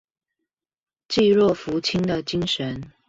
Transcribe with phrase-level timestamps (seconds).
[1.09, 2.91] 濟弱扶傾的精神